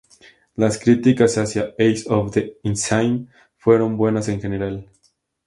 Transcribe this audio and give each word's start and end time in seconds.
Las 0.55 0.79
críticas 0.79 1.37
hacia 1.37 1.75
"Eyes 1.77 2.07
of 2.07 2.31
the 2.33 2.57
Insane" 2.63 3.27
fueron 3.59 3.97
buenas 3.97 4.29
en 4.29 4.41
general. 4.41 4.89